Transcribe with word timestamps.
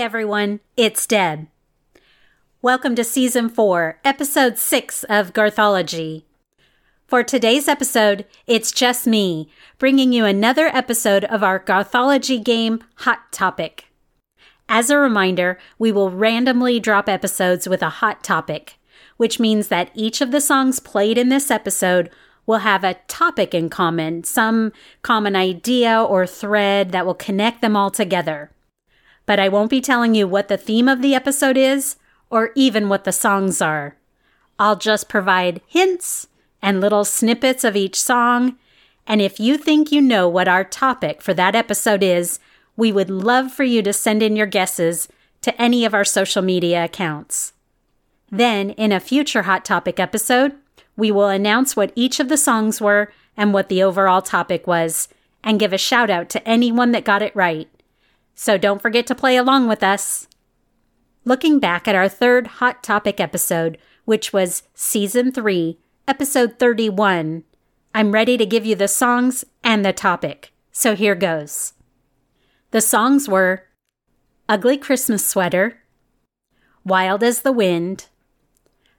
Everyone, 0.00 0.60
it's 0.78 1.06
Deb. 1.06 1.48
Welcome 2.62 2.94
to 2.94 3.04
Season 3.04 3.50
4, 3.50 4.00
Episode 4.02 4.56
6 4.56 5.04
of 5.04 5.34
Garthology. 5.34 6.24
For 7.06 7.22
today's 7.22 7.68
episode, 7.68 8.24
it's 8.46 8.72
just 8.72 9.06
me, 9.06 9.50
bringing 9.76 10.14
you 10.14 10.24
another 10.24 10.68
episode 10.68 11.24
of 11.24 11.42
our 11.42 11.60
Garthology 11.60 12.42
game 12.42 12.82
Hot 13.00 13.30
Topic. 13.30 13.88
As 14.70 14.88
a 14.88 14.96
reminder, 14.96 15.58
we 15.78 15.92
will 15.92 16.10
randomly 16.10 16.80
drop 16.80 17.06
episodes 17.06 17.68
with 17.68 17.82
a 17.82 17.90
hot 18.00 18.24
topic, 18.24 18.78
which 19.18 19.38
means 19.38 19.68
that 19.68 19.90
each 19.92 20.22
of 20.22 20.30
the 20.30 20.40
songs 20.40 20.80
played 20.80 21.18
in 21.18 21.28
this 21.28 21.50
episode 21.50 22.08
will 22.46 22.60
have 22.60 22.84
a 22.84 22.96
topic 23.06 23.52
in 23.52 23.68
common, 23.68 24.24
some 24.24 24.72
common 25.02 25.36
idea 25.36 26.02
or 26.02 26.26
thread 26.26 26.90
that 26.92 27.04
will 27.04 27.12
connect 27.12 27.60
them 27.60 27.76
all 27.76 27.90
together 27.90 28.50
but 29.30 29.38
I 29.38 29.48
won't 29.48 29.70
be 29.70 29.80
telling 29.80 30.16
you 30.16 30.26
what 30.26 30.48
the 30.48 30.56
theme 30.56 30.88
of 30.88 31.02
the 31.02 31.14
episode 31.14 31.56
is 31.56 31.94
or 32.30 32.50
even 32.56 32.88
what 32.88 33.04
the 33.04 33.12
songs 33.12 33.62
are. 33.62 33.94
I'll 34.58 34.74
just 34.74 35.08
provide 35.08 35.60
hints 35.68 36.26
and 36.60 36.80
little 36.80 37.04
snippets 37.04 37.62
of 37.62 37.76
each 37.76 37.94
song. 37.94 38.56
And 39.06 39.22
if 39.22 39.38
you 39.38 39.56
think 39.56 39.92
you 39.92 40.00
know 40.00 40.28
what 40.28 40.48
our 40.48 40.64
topic 40.64 41.22
for 41.22 41.32
that 41.34 41.54
episode 41.54 42.02
is, 42.02 42.40
we 42.76 42.90
would 42.90 43.08
love 43.08 43.52
for 43.52 43.62
you 43.62 43.82
to 43.82 43.92
send 43.92 44.20
in 44.20 44.34
your 44.34 44.48
guesses 44.48 45.06
to 45.42 45.62
any 45.62 45.84
of 45.84 45.94
our 45.94 46.04
social 46.04 46.42
media 46.42 46.84
accounts. 46.84 47.52
Then, 48.32 48.70
in 48.70 48.90
a 48.90 48.98
future 48.98 49.42
Hot 49.42 49.64
Topic 49.64 50.00
episode, 50.00 50.54
we 50.96 51.12
will 51.12 51.28
announce 51.28 51.76
what 51.76 51.92
each 51.94 52.18
of 52.18 52.28
the 52.28 52.36
songs 52.36 52.80
were 52.80 53.12
and 53.36 53.54
what 53.54 53.68
the 53.68 53.80
overall 53.80 54.22
topic 54.22 54.66
was, 54.66 55.06
and 55.44 55.60
give 55.60 55.72
a 55.72 55.78
shout 55.78 56.10
out 56.10 56.28
to 56.30 56.48
anyone 56.48 56.90
that 56.90 57.04
got 57.04 57.22
it 57.22 57.36
right 57.36 57.68
so 58.40 58.56
don't 58.56 58.80
forget 58.80 59.06
to 59.06 59.14
play 59.14 59.36
along 59.36 59.68
with 59.68 59.82
us. 59.82 60.26
Looking 61.26 61.58
back 61.58 61.86
at 61.86 61.94
our 61.94 62.08
third 62.08 62.46
Hot 62.46 62.82
Topic 62.82 63.20
episode, 63.20 63.76
which 64.06 64.32
was 64.32 64.62
Season 64.72 65.30
3, 65.30 65.78
Episode 66.08 66.58
31, 66.58 67.44
I'm 67.94 68.12
ready 68.12 68.38
to 68.38 68.46
give 68.46 68.64
you 68.64 68.74
the 68.74 68.88
songs 68.88 69.44
and 69.62 69.84
the 69.84 69.92
topic. 69.92 70.52
So 70.72 70.96
here 70.96 71.14
goes. 71.14 71.74
The 72.70 72.80
songs 72.80 73.28
were 73.28 73.64
Ugly 74.48 74.78
Christmas 74.78 75.22
Sweater, 75.22 75.82
Wild 76.82 77.22
as 77.22 77.42
the 77.42 77.52
Wind, 77.52 78.06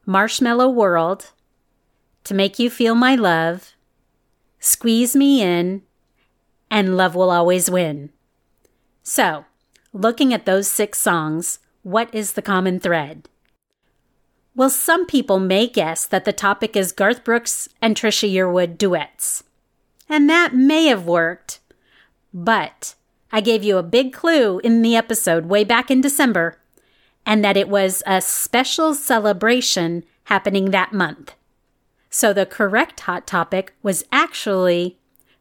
Marshmallow 0.05 0.69
World, 0.69 1.31
To 2.25 2.35
Make 2.35 2.59
You 2.59 2.69
Feel 2.69 2.93
My 2.93 3.15
Love, 3.15 3.73
Squeeze 4.59 5.15
Me 5.15 5.41
In, 5.41 5.81
and 6.69 6.95
Love 6.95 7.15
Will 7.15 7.31
Always 7.31 7.71
Win. 7.71 8.11
So, 9.03 9.45
looking 9.93 10.33
at 10.33 10.45
those 10.45 10.67
six 10.67 10.99
songs, 10.99 11.59
what 11.83 12.13
is 12.13 12.33
the 12.33 12.41
common 12.41 12.79
thread? 12.79 13.27
Well, 14.55 14.69
some 14.69 15.05
people 15.05 15.39
may 15.39 15.67
guess 15.67 16.05
that 16.05 16.25
the 16.25 16.33
topic 16.33 16.75
is 16.75 16.91
Garth 16.91 17.23
Brooks 17.23 17.69
and 17.81 17.95
Trisha 17.95 18.31
Yearwood 18.31 18.77
duets. 18.77 19.43
And 20.09 20.29
that 20.29 20.53
may 20.53 20.85
have 20.87 21.05
worked. 21.05 21.59
But 22.33 22.95
I 23.31 23.39
gave 23.39 23.63
you 23.63 23.77
a 23.77 23.83
big 23.83 24.11
clue 24.11 24.59
in 24.59 24.81
the 24.81 24.95
episode 24.95 25.45
way 25.45 25.63
back 25.63 25.89
in 25.89 26.01
December, 26.01 26.57
and 27.25 27.43
that 27.45 27.55
it 27.55 27.69
was 27.69 28.03
a 28.05 28.19
special 28.19 28.93
celebration 28.93 30.03
happening 30.25 30.71
that 30.71 30.91
month. 30.91 31.33
So 32.09 32.33
the 32.33 32.45
correct 32.45 32.99
hot 33.01 33.25
topic 33.25 33.73
was 33.81 34.03
actually 34.11 34.97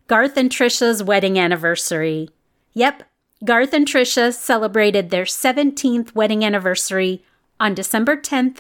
Garth 0.07 0.37
and 0.37 0.51
Trisha's 0.51 1.03
wedding 1.03 1.37
anniversary. 1.37 2.29
Yep, 2.75 3.03
Garth 3.43 3.73
and 3.73 3.87
Trisha 3.87 4.35
celebrated 4.35 5.09
their 5.09 5.25
17th 5.25 6.15
wedding 6.15 6.45
anniversary 6.45 7.25
on 7.59 7.73
December 7.73 8.15
10th, 8.15 8.59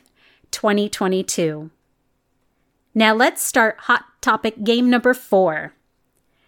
2022. 0.53 1.71
Now 2.95 3.15
let's 3.15 3.43
start 3.43 3.77
Hot 3.81 4.07
Topic 4.23 4.65
game 4.65 4.89
number 4.89 5.13
four. 5.13 5.75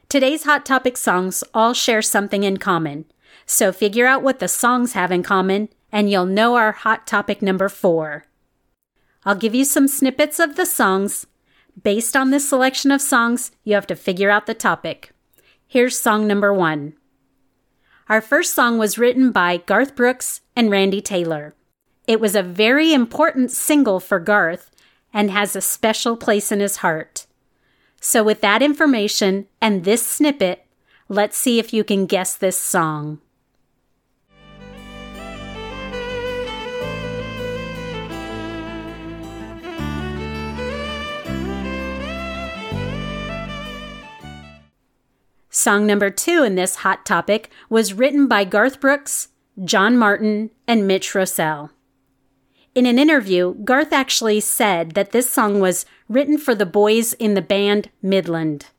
Today's 0.09 0.44
Hot 0.44 0.65
Topic 0.65 0.97
songs 0.97 1.44
all 1.53 1.75
share 1.75 2.00
something 2.00 2.43
in 2.43 2.56
common, 2.56 3.04
so 3.44 3.70
figure 3.70 4.06
out 4.06 4.22
what 4.22 4.38
the 4.38 4.49
songs 4.49 4.94
have 4.94 5.12
in 5.12 5.22
common 5.22 5.69
and 5.93 6.10
you'll 6.10 6.25
know 6.25 6.54
our 6.54 6.72
Hot 6.72 7.06
Topic 7.06 7.43
number 7.43 7.69
four. 7.69 8.25
I'll 9.26 9.34
give 9.34 9.54
you 9.54 9.66
some 9.66 9.87
snippets 9.87 10.41
of 10.41 10.56
the 10.56 10.66
songs. 10.66 11.26
Based 11.82 12.16
on 12.16 12.31
this 12.31 12.49
selection 12.49 12.93
of 12.93 13.03
songs, 13.03 13.50
you 13.62 13.75
have 13.75 13.87
to 13.88 13.94
figure 13.94 14.31
out 14.31 14.47
the 14.47 14.54
topic. 14.54 15.12
Here's 15.66 15.99
song 15.99 16.26
number 16.26 16.53
one. 16.53 16.94
Our 18.09 18.21
first 18.21 18.55
song 18.55 18.79
was 18.79 18.99
written 18.99 19.31
by 19.31 19.59
Garth 19.59 19.95
Brooks 19.95 20.41
and 20.57 20.71
Randy 20.71 21.01
Taylor. 21.01 21.55
It 22.07 22.21
was 22.21 22.35
a 22.35 22.43
very 22.43 22.93
important 22.93 23.51
single 23.51 24.01
for 24.01 24.19
Garth 24.19 24.71
and 25.15 25.31
has 25.31 25.55
a 25.55 25.61
special 25.61 26.17
place 26.17 26.51
in 26.51 26.61
his 26.61 26.79
heart. 26.79 27.27
So, 28.01 28.25
with 28.25 28.41
that 28.41 28.62
information 28.62 29.47
and 29.61 29.85
this 29.85 30.05
snippet, 30.05 30.67
let's 31.09 31.37
see 31.37 31.61
if 31.61 31.73
you 31.73 31.85
can 31.85 32.07
guess 32.07 32.35
this 32.35 32.57
song. 32.57 33.21
Song 45.62 45.87
number 45.87 46.11
two 46.11 46.43
in 46.43 46.56
this 46.56 46.75
hot 46.75 47.06
topic 47.06 47.49
was 47.71 47.95
written 47.95 48.27
by 48.27 48.43
Garth 48.43 48.81
Brooks, 48.81 49.28
John 49.65 49.97
Martin, 49.97 50.50
and 50.67 50.89
Mitch 50.89 51.15
Rossell. 51.15 51.71
In 52.75 52.84
an 52.84 52.99
interview, 52.99 53.55
Garth 53.62 53.93
actually 53.93 54.41
said 54.41 54.95
that 54.95 55.12
this 55.12 55.31
song 55.31 55.61
was 55.61 55.87
written 56.09 56.37
for 56.37 56.53
the 56.56 56.67
boys 56.67 57.12
in 57.12 57.34
the 57.34 57.41
band 57.41 57.91
Midland. 58.03 58.71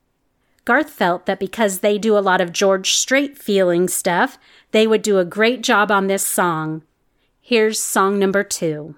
Garth 0.65 0.89
felt 0.89 1.25
that 1.25 1.39
because 1.39 1.79
they 1.79 1.97
do 1.97 2.17
a 2.17 2.19
lot 2.19 2.41
of 2.41 2.51
George 2.51 2.91
Strait 2.91 3.37
feeling 3.37 3.87
stuff, 3.87 4.37
they 4.71 4.85
would 4.85 5.03
do 5.03 5.19
a 5.19 5.23
great 5.23 5.63
job 5.63 5.89
on 5.89 6.07
this 6.07 6.27
song. 6.27 6.83
Here's 7.39 7.81
song 7.81 8.19
number 8.19 8.43
two. 8.43 8.95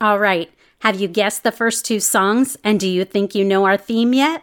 All 0.00 0.18
right, 0.18 0.50
have 0.80 1.00
you 1.00 1.08
guessed 1.08 1.42
the 1.42 1.52
first 1.52 1.86
two 1.86 2.00
songs 2.00 2.56
and 2.62 2.78
do 2.78 2.88
you 2.88 3.04
think 3.04 3.34
you 3.34 3.44
know 3.44 3.64
our 3.64 3.78
theme 3.78 4.12
yet? 4.12 4.42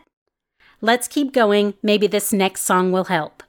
Let's 0.81 1.07
keep 1.07 1.31
going, 1.31 1.75
maybe 1.83 2.07
this 2.07 2.33
next 2.33 2.63
song 2.63 2.91
will 2.91 3.05
help. 3.05 3.43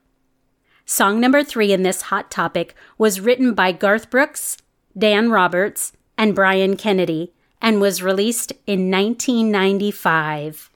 Song 0.84 1.18
number 1.18 1.42
three 1.42 1.72
in 1.72 1.82
this 1.82 2.02
hot 2.02 2.30
topic 2.30 2.74
was 2.98 3.20
written 3.20 3.54
by 3.54 3.72
Garth 3.72 4.10
Brooks, 4.10 4.58
Dan 4.96 5.30
Roberts, 5.30 5.92
and 6.18 6.34
Bryan 6.34 6.76
Kennedy 6.76 7.32
and 7.62 7.80
was 7.80 8.02
released 8.02 8.52
in 8.66 8.90
1995. 8.90 10.70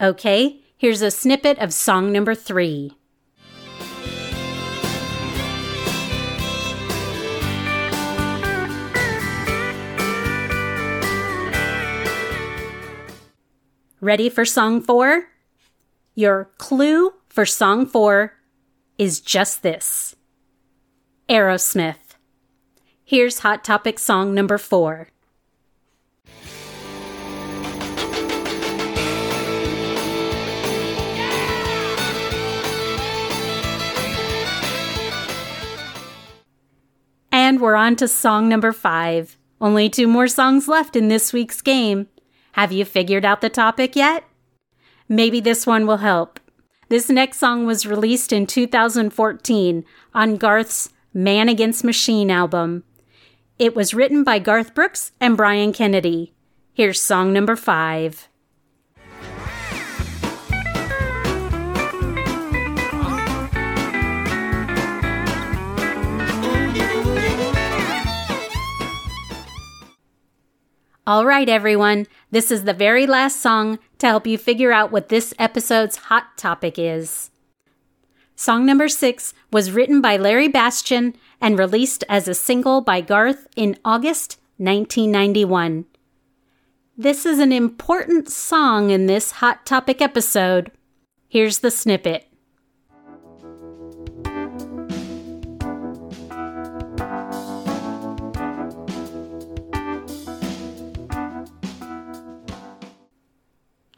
Okay, 0.00 0.60
here's 0.76 1.00
a 1.00 1.12
snippet 1.12 1.58
of 1.58 1.72
song 1.72 2.10
number 2.10 2.34
three. 2.34 2.96
Ready 14.02 14.28
for 14.28 14.44
song 14.44 14.82
four? 14.82 15.28
Your 16.14 16.50
clue 16.58 17.14
for 17.30 17.46
song 17.46 17.86
four 17.86 18.34
is 18.98 19.20
just 19.20 19.62
this 19.62 20.14
Aerosmith. 21.30 21.96
Here's 23.06 23.38
Hot 23.38 23.64
Topic 23.64 23.98
song 23.98 24.34
number 24.34 24.58
four. 24.58 25.08
And 37.32 37.62
we're 37.62 37.76
on 37.76 37.96
to 37.96 38.08
song 38.08 38.50
number 38.50 38.72
five. 38.72 39.38
Only 39.58 39.88
two 39.88 40.06
more 40.06 40.28
songs 40.28 40.68
left 40.68 40.96
in 40.96 41.08
this 41.08 41.32
week's 41.32 41.62
game. 41.62 42.08
Have 42.56 42.72
you 42.72 42.86
figured 42.86 43.26
out 43.26 43.42
the 43.42 43.50
topic 43.50 43.94
yet? 43.94 44.24
Maybe 45.10 45.40
this 45.40 45.66
one 45.66 45.86
will 45.86 45.98
help. 45.98 46.40
This 46.88 47.10
next 47.10 47.36
song 47.36 47.66
was 47.66 47.84
released 47.84 48.32
in 48.32 48.46
2014 48.46 49.84
on 50.14 50.36
Garth's 50.38 50.88
Man 51.12 51.50
Against 51.50 51.84
Machine 51.84 52.30
album. 52.30 52.84
It 53.58 53.76
was 53.76 53.92
written 53.92 54.24
by 54.24 54.38
Garth 54.38 54.74
Brooks 54.74 55.12
and 55.20 55.36
Bryan 55.36 55.74
Kennedy. 55.74 56.32
Here's 56.72 56.98
song 56.98 57.30
number 57.30 57.56
five. 57.56 58.26
All 71.08 71.24
right, 71.24 71.48
everyone. 71.48 72.08
This 72.30 72.50
is 72.50 72.64
the 72.64 72.74
very 72.74 73.06
last 73.06 73.40
song 73.40 73.78
to 73.98 74.06
help 74.06 74.26
you 74.26 74.36
figure 74.36 74.72
out 74.72 74.90
what 74.90 75.08
this 75.08 75.32
episode's 75.38 75.96
hot 75.96 76.36
topic 76.36 76.78
is. 76.78 77.30
Song 78.34 78.66
number 78.66 78.88
six 78.88 79.32
was 79.50 79.70
written 79.70 80.00
by 80.00 80.16
Larry 80.16 80.48
Bastian 80.48 81.14
and 81.40 81.58
released 81.58 82.04
as 82.08 82.28
a 82.28 82.34
single 82.34 82.80
by 82.80 83.00
Garth 83.00 83.46
in 83.56 83.78
August 83.84 84.38
1991. 84.58 85.86
This 86.98 87.24
is 87.24 87.38
an 87.38 87.52
important 87.52 88.28
song 88.28 88.90
in 88.90 89.06
this 89.06 89.32
Hot 89.32 89.64
Topic 89.64 90.00
episode. 90.02 90.72
Here's 91.28 91.60
the 91.60 91.70
snippet. 91.70 92.25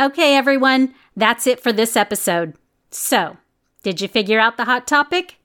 Okay, 0.00 0.36
everyone, 0.36 0.94
that's 1.16 1.44
it 1.48 1.60
for 1.60 1.72
this 1.72 1.96
episode. 1.96 2.54
So, 2.88 3.36
did 3.82 4.00
you 4.00 4.06
figure 4.06 4.38
out 4.38 4.56
the 4.56 4.64
hot 4.64 4.86
topic? 4.86 5.38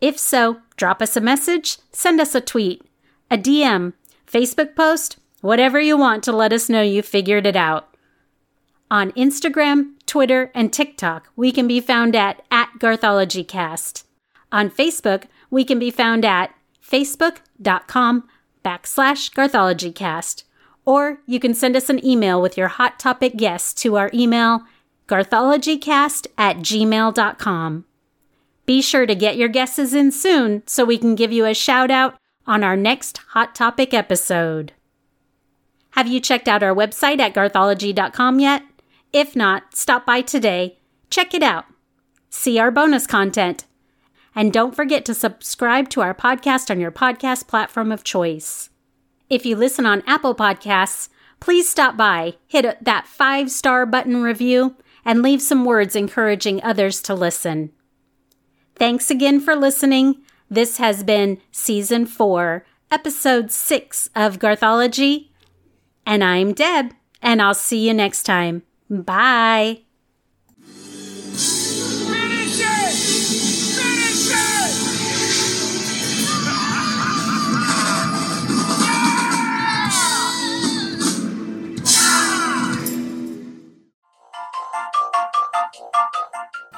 If 0.00 0.16
so, 0.20 0.60
drop 0.76 1.02
us 1.02 1.16
a 1.16 1.20
message, 1.20 1.78
send 1.90 2.20
us 2.20 2.32
a 2.36 2.40
tweet, 2.40 2.84
a 3.28 3.36
DM, 3.36 3.94
Facebook 4.24 4.76
post, 4.76 5.18
whatever 5.40 5.80
you 5.80 5.96
want 5.96 6.22
to 6.24 6.32
let 6.32 6.52
us 6.52 6.68
know 6.68 6.80
you 6.80 7.02
figured 7.02 7.44
it 7.44 7.56
out. 7.56 7.96
On 8.88 9.10
Instagram, 9.12 9.94
Twitter, 10.06 10.52
and 10.54 10.72
TikTok, 10.72 11.30
we 11.34 11.50
can 11.50 11.66
be 11.66 11.80
found 11.80 12.14
at, 12.14 12.42
at 12.52 12.68
GarthologyCast. 12.78 14.04
On 14.52 14.70
Facebook, 14.70 15.24
we 15.50 15.64
can 15.64 15.80
be 15.80 15.90
found 15.90 16.24
at 16.24 16.54
facebook.com 16.88 18.28
backslash 18.64 19.32
GarthologyCast 19.32 20.44
or 20.88 21.20
you 21.26 21.38
can 21.38 21.52
send 21.52 21.76
us 21.76 21.90
an 21.90 22.02
email 22.02 22.40
with 22.40 22.56
your 22.56 22.68
hot 22.68 22.98
topic 22.98 23.36
guests 23.36 23.74
to 23.74 23.98
our 23.98 24.10
email, 24.14 24.62
garthologycast 25.06 26.26
at 26.38 26.56
gmail.com. 26.60 27.84
Be 28.64 28.80
sure 28.80 29.04
to 29.04 29.14
get 29.14 29.36
your 29.36 29.50
guesses 29.50 29.92
in 29.92 30.10
soon 30.10 30.62
so 30.66 30.86
we 30.86 30.96
can 30.96 31.14
give 31.14 31.30
you 31.30 31.44
a 31.44 31.52
shout 31.52 31.90
out 31.90 32.16
on 32.46 32.64
our 32.64 32.74
next 32.74 33.18
Hot 33.32 33.54
Topic 33.54 33.92
episode. 33.92 34.72
Have 35.90 36.08
you 36.08 36.20
checked 36.20 36.48
out 36.48 36.62
our 36.62 36.74
website 36.74 37.20
at 37.20 37.34
garthology.com 37.34 38.40
yet? 38.40 38.62
If 39.12 39.36
not, 39.36 39.76
stop 39.76 40.06
by 40.06 40.22
today. 40.22 40.78
Check 41.10 41.34
it 41.34 41.42
out. 41.42 41.66
See 42.30 42.58
our 42.58 42.70
bonus 42.70 43.06
content. 43.06 43.66
And 44.34 44.54
don't 44.54 44.74
forget 44.74 45.04
to 45.04 45.12
subscribe 45.12 45.90
to 45.90 46.00
our 46.00 46.14
podcast 46.14 46.70
on 46.70 46.80
your 46.80 46.92
podcast 46.92 47.46
platform 47.46 47.92
of 47.92 48.04
choice. 48.04 48.70
If 49.30 49.44
you 49.44 49.56
listen 49.56 49.84
on 49.86 50.02
Apple 50.06 50.34
Podcasts, 50.34 51.08
please 51.40 51.68
stop 51.68 51.96
by, 51.96 52.34
hit 52.46 52.84
that 52.84 53.06
five 53.06 53.50
star 53.50 53.86
button 53.86 54.22
review, 54.22 54.76
and 55.04 55.22
leave 55.22 55.42
some 55.42 55.64
words 55.64 55.94
encouraging 55.94 56.62
others 56.62 57.00
to 57.02 57.14
listen. 57.14 57.70
Thanks 58.76 59.10
again 59.10 59.40
for 59.40 59.56
listening. 59.56 60.22
This 60.50 60.78
has 60.78 61.02
been 61.02 61.40
Season 61.50 62.06
4, 62.06 62.64
Episode 62.90 63.50
6 63.50 64.10
of 64.14 64.38
Garthology. 64.38 65.28
And 66.06 66.24
I'm 66.24 66.54
Deb, 66.54 66.92
and 67.20 67.42
I'll 67.42 67.54
see 67.54 67.86
you 67.86 67.92
next 67.92 68.22
time. 68.22 68.62
Bye. 68.88 69.87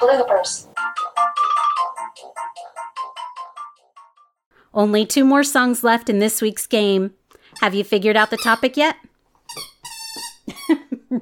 Bloopers. 0.01 0.67
Only 4.73 5.05
two 5.05 5.23
more 5.23 5.43
songs 5.43 5.83
left 5.83 6.09
in 6.09 6.17
this 6.17 6.41
week's 6.41 6.65
game. 6.65 7.13
Have 7.59 7.75
you 7.75 7.83
figured 7.83 8.17
out 8.17 8.31
the 8.31 8.37
topic 8.37 8.75
yet? 8.77 8.95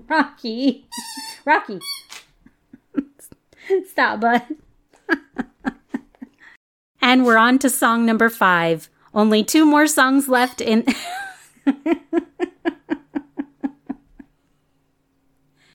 Rocky. 0.07 0.85
Rocky. 1.43 1.79
Stop, 3.89 4.21
bud. 4.21 4.43
and 7.01 7.25
we're 7.25 7.37
on 7.37 7.59
to 7.59 7.69
song 7.69 8.05
number 8.05 8.29
five. 8.29 8.89
Only 9.13 9.43
two 9.43 9.65
more 9.65 9.87
songs 9.87 10.29
left 10.29 10.61
in. 10.61 10.85